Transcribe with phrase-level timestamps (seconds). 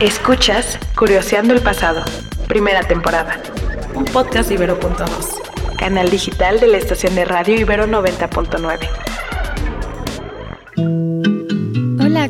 [0.00, 2.04] Escuchas Curioseando el Pasado,
[2.48, 3.40] primera temporada.
[3.94, 8.88] Un podcast de Ibero.2, canal digital de la estación de radio Ibero 90.9.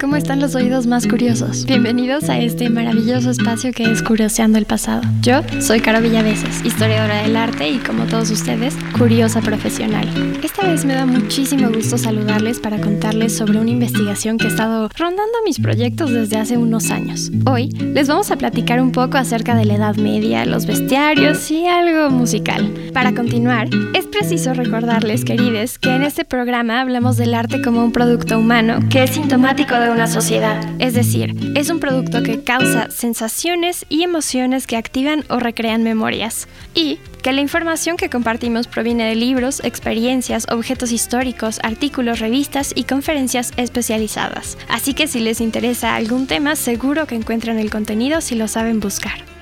[0.00, 1.64] ¿cómo están los oídos más curiosos?
[1.64, 5.02] Bienvenidos a este maravilloso espacio que es Curioseando el Pasado.
[5.22, 10.08] Yo soy Caro Villaveses, historiadora del arte y como todos ustedes, curiosa profesional.
[10.42, 14.88] Esta vez me da muchísimo gusto saludarles para contarles sobre una investigación que he estado
[14.96, 17.30] rondando mis proyectos desde hace unos años.
[17.46, 21.66] Hoy les vamos a platicar un poco acerca de la Edad Media, los bestiarios y
[21.66, 22.72] algo musical.
[22.92, 27.92] Para continuar, es preciso recordarles, querides, que en este programa hablamos del arte como un
[27.92, 30.60] producto humano que es sintomático de una sociedad.
[30.78, 36.48] Es decir, es un producto que causa sensaciones y emociones que activan o recrean memorias.
[36.74, 42.84] Y que la información que compartimos proviene de libros, experiencias, objetos históricos, artículos, revistas y
[42.84, 44.56] conferencias especializadas.
[44.68, 48.80] Así que si les interesa algún tema, seguro que encuentran el contenido si lo saben
[48.80, 49.35] buscar.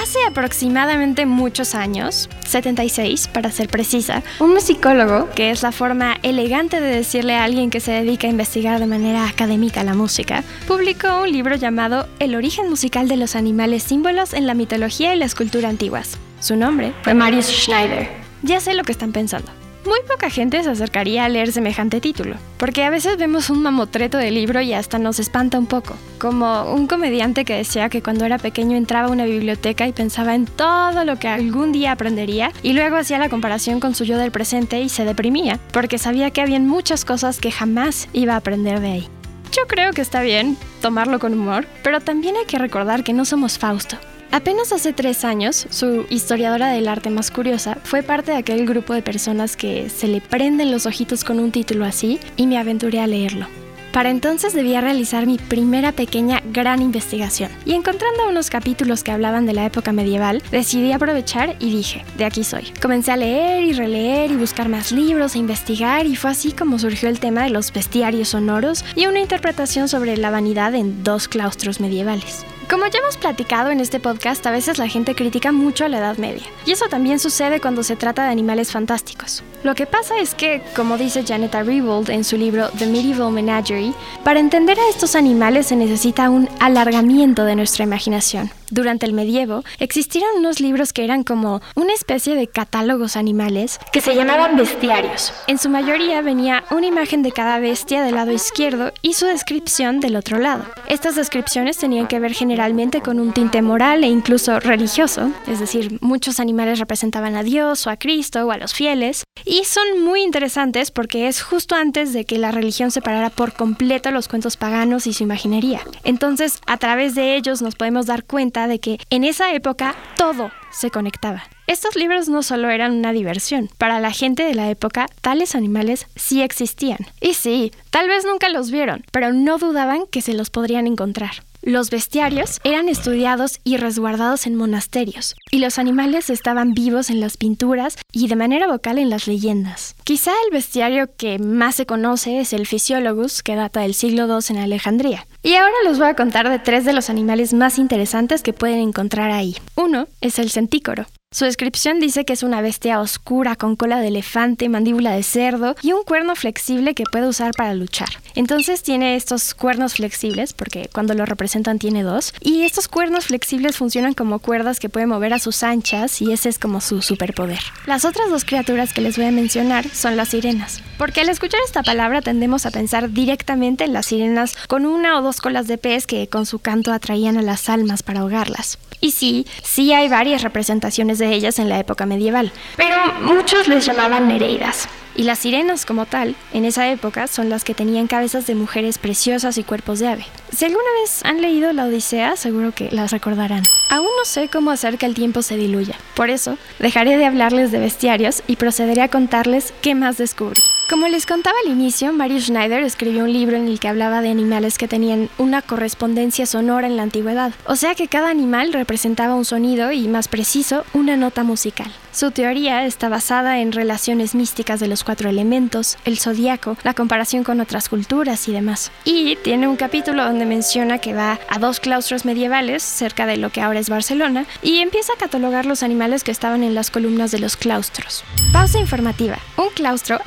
[0.00, 6.80] Hace aproximadamente muchos años, 76 para ser precisa, un musicólogo, que es la forma elegante
[6.80, 11.22] de decirle a alguien que se dedica a investigar de manera académica la música, publicó
[11.22, 15.24] un libro llamado El origen musical de los animales símbolos en la mitología y la
[15.24, 16.16] escultura antiguas.
[16.38, 18.08] Su nombre fue Marius Schneider.
[18.44, 19.50] Ya sé lo que están pensando.
[19.88, 24.18] Muy poca gente se acercaría a leer semejante título, porque a veces vemos un mamotreto
[24.18, 28.26] de libro y hasta nos espanta un poco, como un comediante que decía que cuando
[28.26, 32.52] era pequeño entraba a una biblioteca y pensaba en todo lo que algún día aprendería
[32.62, 36.32] y luego hacía la comparación con su yo del presente y se deprimía, porque sabía
[36.32, 39.08] que habían muchas cosas que jamás iba a aprender de ahí.
[39.52, 43.24] Yo creo que está bien tomarlo con humor, pero también hay que recordar que no
[43.24, 43.96] somos Fausto.
[44.30, 48.92] Apenas hace tres años, su historiadora del arte más curiosa fue parte de aquel grupo
[48.92, 53.00] de personas que se le prenden los ojitos con un título así y me aventuré
[53.00, 53.46] a leerlo.
[53.90, 59.46] Para entonces debía realizar mi primera pequeña gran investigación y encontrando unos capítulos que hablaban
[59.46, 62.70] de la época medieval, decidí aprovechar y dije, de aquí soy.
[62.82, 66.78] Comencé a leer y releer y buscar más libros e investigar y fue así como
[66.78, 71.26] surgió el tema de los bestiarios sonoros y una interpretación sobre la vanidad en dos
[71.26, 72.44] claustros medievales.
[72.68, 75.98] Como ya hemos platicado en este podcast, a veces la gente critica mucho a la
[75.98, 76.42] Edad Media.
[76.66, 79.42] Y eso también sucede cuando se trata de animales fantásticos.
[79.62, 83.94] Lo que pasa es que, como dice Janet Rebold en su libro The Medieval Menagerie,
[84.22, 88.50] para entender a estos animales se necesita un alargamiento de nuestra imaginación.
[88.70, 94.02] Durante el medievo existieron unos libros que eran como una especie de catálogos animales que
[94.02, 95.32] se llamaban bestiarios.
[95.46, 100.00] En su mayoría venía una imagen de cada bestia del lado izquierdo y su descripción
[100.00, 100.64] del otro lado.
[100.88, 105.98] Estas descripciones tenían que ver generalmente con un tinte moral e incluso religioso, es decir,
[106.00, 110.22] muchos animales representaban a Dios o a Cristo o a los fieles, y son muy
[110.22, 115.06] interesantes porque es justo antes de que la religión separara por completo los cuentos paganos
[115.06, 115.80] y su imaginería.
[116.04, 120.50] Entonces, a través de ellos nos podemos dar cuenta de que en esa época todo
[120.70, 121.44] se conectaba.
[121.66, 126.06] Estos libros no solo eran una diversión, para la gente de la época tales animales
[126.16, 126.98] sí existían.
[127.20, 131.42] Y sí, tal vez nunca los vieron, pero no dudaban que se los podrían encontrar.
[131.68, 137.36] Los bestiarios eran estudiados y resguardados en monasterios, y los animales estaban vivos en las
[137.36, 139.94] pinturas y de manera vocal en las leyendas.
[140.02, 144.46] Quizá el bestiario que más se conoce es el Physiologus, que data del siglo II
[144.48, 145.26] en Alejandría.
[145.42, 148.78] Y ahora les voy a contar de tres de los animales más interesantes que pueden
[148.78, 149.54] encontrar ahí.
[149.76, 151.04] Uno es el centícoro.
[151.30, 155.76] Su descripción dice que es una bestia oscura con cola de elefante, mandíbula de cerdo
[155.82, 158.08] y un cuerno flexible que puede usar para luchar.
[158.34, 163.76] Entonces tiene estos cuernos flexibles, porque cuando lo representan tiene dos, y estos cuernos flexibles
[163.76, 167.60] funcionan como cuerdas que puede mover a sus anchas y ese es como su superpoder.
[167.84, 171.60] Las otras dos criaturas que les voy a mencionar son las sirenas, porque al escuchar
[171.62, 175.76] esta palabra tendemos a pensar directamente en las sirenas con una o dos colas de
[175.76, 178.78] pez que con su canto atraían a las almas para ahogarlas.
[179.00, 183.84] Y sí, sí hay varias representaciones de ellas en la época medieval, pero muchos les
[183.84, 184.88] llamaban nereidas.
[185.18, 188.98] Y las sirenas como tal, en esa época, son las que tenían cabezas de mujeres
[188.98, 190.26] preciosas y cuerpos de ave.
[190.54, 193.64] Si alguna vez han leído la Odisea, seguro que las recordarán.
[193.90, 195.96] Aún no sé cómo hacer que el tiempo se diluya.
[196.14, 200.62] Por eso, dejaré de hablarles de bestiarios y procederé a contarles qué más descubrí.
[200.88, 204.30] Como les contaba al inicio, Marius Schneider escribió un libro en el que hablaba de
[204.30, 207.52] animales que tenían una correspondencia sonora en la antigüedad.
[207.66, 211.92] O sea que cada animal representaba un sonido y, más preciso, una nota musical.
[212.10, 217.44] Su teoría está basada en relaciones místicas de los cuatro elementos, el zodiaco, la comparación
[217.44, 218.90] con otras culturas y demás.
[219.04, 223.50] Y tiene un capítulo donde menciona que va a dos claustros medievales cerca de lo
[223.50, 227.30] que ahora es Barcelona y empieza a catalogar los animales que estaban en las columnas
[227.30, 228.24] de los claustros.
[228.54, 229.38] Pausa informativa.
[229.58, 230.18] Un claustro,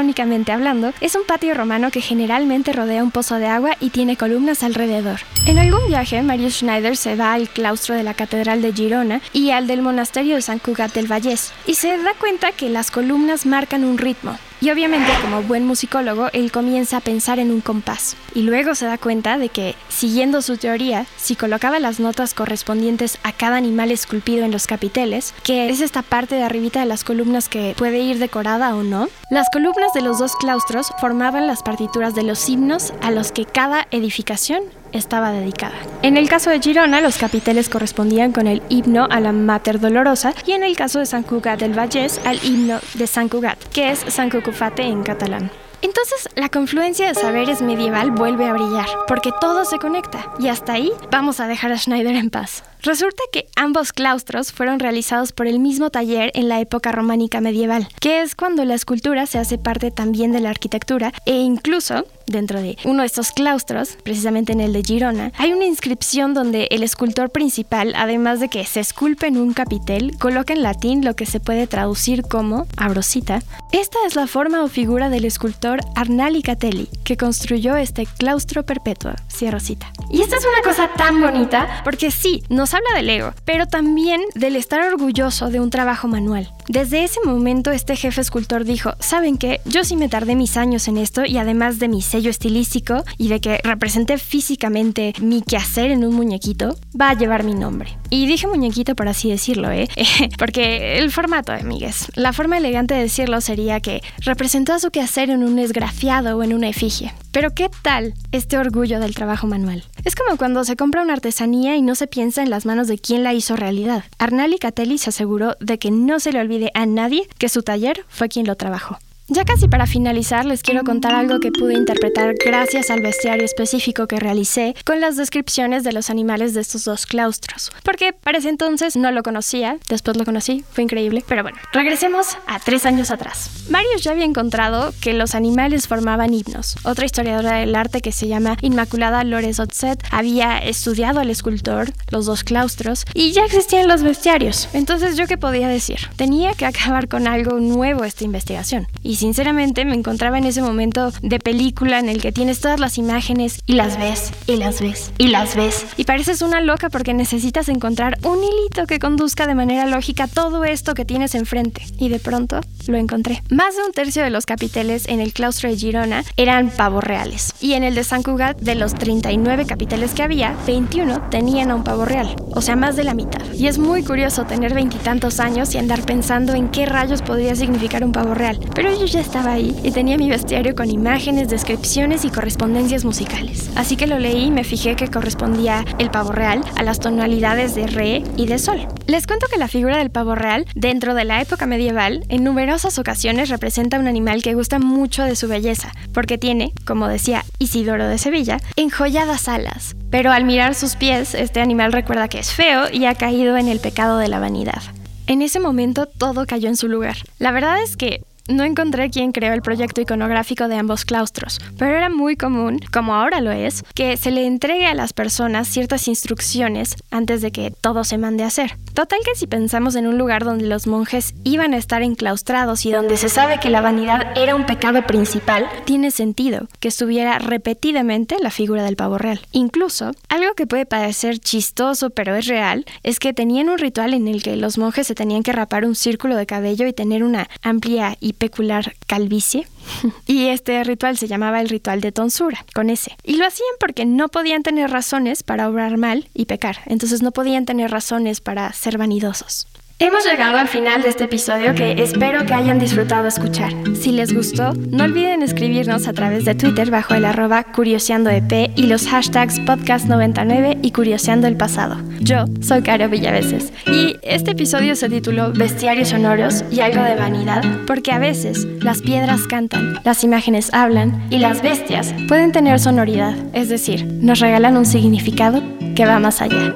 [0.00, 4.16] arquitectónicamente hablando, es un patio romano que generalmente rodea un pozo de agua y tiene
[4.16, 5.20] columnas alrededor.
[5.46, 9.50] En algún viaje, Marius Schneider se va al claustro de la Catedral de Girona y
[9.50, 13.44] al del monasterio de San Cugat del Vallés y se da cuenta que las columnas
[13.44, 14.38] marcan un ritmo.
[14.62, 18.14] Y obviamente, como buen musicólogo, él comienza a pensar en un compás.
[18.34, 23.18] Y luego se da cuenta de que, siguiendo su teoría, si colocaba las notas correspondientes
[23.22, 27.04] a cada animal esculpido en los capiteles, que es esta parte de arribita de las
[27.04, 31.62] columnas que puede ir decorada o no, las columnas de los dos claustros formaban las
[31.62, 35.74] partituras de los himnos a los que cada edificación estaba dedicada.
[36.02, 40.34] En el caso de Girona, los capiteles correspondían con el himno a la Mater Dolorosa
[40.46, 43.90] y en el caso de San Cugat del Vallés al himno de San Cugat, que
[43.90, 45.50] es San Cucufate en catalán.
[45.82, 50.74] Entonces, la confluencia de saberes medieval vuelve a brillar, porque todo se conecta, y hasta
[50.74, 52.64] ahí vamos a dejar a Schneider en paz.
[52.82, 57.86] Resulta que ambos claustros fueron realizados por el mismo taller en la época románica medieval,
[58.00, 62.60] que es cuando la escultura se hace parte también de la arquitectura e incluso dentro
[62.60, 66.82] de uno de estos claustros, precisamente en el de Girona, hay una inscripción donde el
[66.82, 71.26] escultor principal, además de que se esculpe en un capitel, coloca en latín lo que
[71.26, 73.42] se puede traducir como, abrosita,
[73.72, 79.12] esta es la forma o figura del escultor Arnali Catelli, que construyó este claustro perpetuo,
[79.28, 79.92] cierro cita.
[80.10, 84.20] Y esta es una cosa tan bonita porque sí, nos habla del ego, pero también
[84.34, 86.52] del estar orgulloso de un trabajo manual.
[86.68, 89.60] Desde ese momento este jefe escultor dijo, ¿saben qué?
[89.64, 93.28] Yo sí me tardé mis años en esto y además de mi sello estilístico y
[93.28, 97.96] de que representé físicamente mi quehacer en un muñequito, va a llevar mi nombre.
[98.10, 99.88] Y dije muñequito por así decirlo, ¿eh?
[100.38, 102.06] Porque el formato, amigues.
[102.14, 106.42] La forma elegante de decirlo sería que representó a su quehacer en un esgrafiado o
[106.42, 107.12] en una efigie.
[107.32, 109.84] Pero ¿qué tal este orgullo del trabajo manual?
[110.04, 112.98] Es como cuando se compra una artesanía y no se piensa en las manos de
[112.98, 114.04] quien la hizo realidad.
[114.18, 118.04] Arnali Catelli se aseguró de que no se le olvide a nadie que su taller
[118.08, 118.98] fue quien lo trabajó.
[119.32, 124.08] Ya casi para finalizar, les quiero contar algo que pude interpretar gracias al bestiario específico
[124.08, 127.70] que realicé con las descripciones de los animales de estos dos claustros.
[127.84, 131.22] Porque para ese entonces no lo conocía, después lo conocí, fue increíble.
[131.28, 133.68] Pero bueno, regresemos a tres años atrás.
[133.70, 136.74] Marius ya había encontrado que los animales formaban himnos.
[136.82, 142.26] Otra historiadora del arte que se llama Inmaculada Lores Otzet había estudiado al escultor, los
[142.26, 144.68] dos claustros, y ya existían los bestiarios.
[144.72, 146.00] Entonces, ¿yo qué podía decir?
[146.16, 148.88] Tenía que acabar con algo nuevo esta investigación.
[149.04, 152.96] Y sinceramente me encontraba en ese momento de película en el que tienes todas las
[152.96, 155.84] imágenes y las ves, y las ves, y las ves.
[155.98, 160.64] Y pareces una loca porque necesitas encontrar un hilito que conduzca de manera lógica todo
[160.64, 161.82] esto que tienes enfrente.
[161.98, 163.42] Y de pronto lo encontré.
[163.50, 167.52] Más de un tercio de los capiteles en el claustro de Girona eran pavos reales.
[167.60, 171.74] Y en el de San Cugat, de los 39 capiteles que había, 21 tenían a
[171.74, 172.34] un pavo real.
[172.52, 173.40] O sea, más de la mitad.
[173.54, 178.04] Y es muy curioso tener veintitantos años y andar pensando en qué rayos podría significar
[178.04, 178.58] un pavo real.
[178.74, 183.70] Pero ellos ya estaba ahí y tenía mi bestiario con imágenes, descripciones y correspondencias musicales.
[183.76, 187.74] Así que lo leí y me fijé que correspondía el pavo real a las tonalidades
[187.74, 188.86] de re y de sol.
[189.06, 192.98] Les cuento que la figura del pavo real, dentro de la época medieval, en numerosas
[192.98, 198.08] ocasiones representa un animal que gusta mucho de su belleza, porque tiene, como decía Isidoro
[198.08, 199.94] de Sevilla, enjolladas alas.
[200.10, 203.68] Pero al mirar sus pies, este animal recuerda que es feo y ha caído en
[203.68, 204.82] el pecado de la vanidad.
[205.28, 207.18] En ese momento todo cayó en su lugar.
[207.38, 211.96] La verdad es que no encontré quién creó el proyecto iconográfico de ambos claustros, pero
[211.96, 216.08] era muy común, como ahora lo es, que se le entregue a las personas ciertas
[216.08, 218.76] instrucciones antes de que todo se mande a hacer.
[218.94, 222.90] Total que si pensamos en un lugar donde los monjes iban a estar enclaustrados y
[222.90, 228.36] donde se sabe que la vanidad era un pecado principal, tiene sentido que estuviera repetidamente
[228.40, 229.40] la figura del pavo real.
[229.52, 234.26] Incluso, algo que puede parecer chistoso pero es real, es que tenían un ritual en
[234.28, 237.48] el que los monjes se tenían que rapar un círculo de cabello y tener una
[237.62, 239.68] amplia y peculiar calvicie.
[240.26, 243.16] Y este ritual se llamaba el ritual de tonsura, con ese.
[243.22, 246.78] Y lo hacían porque no podían tener razones para obrar mal y pecar.
[246.86, 249.66] Entonces no podían tener razones para ser vanidosos.
[250.02, 253.70] Hemos llegado al final de este episodio que espero que hayan disfrutado escuchar.
[253.94, 258.86] Si les gustó, no olviden escribirnos a través de Twitter bajo el arroba curioseandoep y
[258.86, 261.98] los hashtags podcast99 y curioseando el pasado.
[262.18, 267.62] Yo soy Caro Villaveses y este episodio se tituló Bestiarios sonoros y algo de vanidad
[267.86, 273.34] porque a veces las piedras cantan, las imágenes hablan y las bestias pueden tener sonoridad,
[273.52, 275.62] es decir, nos regalan un significado
[275.94, 276.74] que va más allá.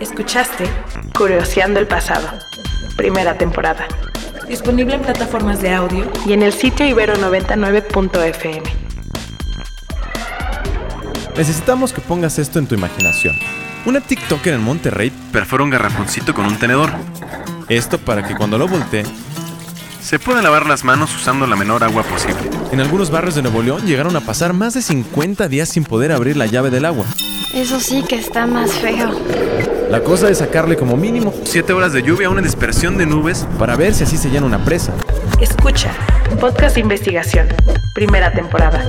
[0.00, 0.64] Escuchaste
[1.14, 2.28] Curioseando el pasado
[2.96, 3.86] primera temporada.
[4.48, 8.62] Disponible en plataformas de audio y en el sitio ibero99.fm.
[11.36, 13.36] Necesitamos que pongas esto en tu imaginación.
[13.84, 16.90] Una TikToker en Monterrey perfora un garrafoncito con un tenedor.
[17.68, 19.04] Esto para que cuando lo voltee,
[20.00, 22.48] se puedan lavar las manos usando la menor agua posible.
[22.72, 26.12] En algunos barrios de Nuevo León llegaron a pasar más de 50 días sin poder
[26.12, 27.04] abrir la llave del agua.
[27.52, 29.10] Eso sí que está más feo.
[29.90, 33.46] La cosa es sacarle como mínimo 7 horas de lluvia a una dispersión de nubes
[33.58, 34.92] para ver si así se llena una presa.
[35.40, 35.92] Escucha,
[36.40, 37.46] podcast de investigación,
[37.94, 38.84] primera temporada.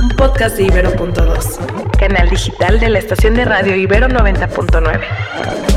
[0.00, 5.75] Un podcast de Ibero.2, canal digital de la estación de radio Ibero 90.9.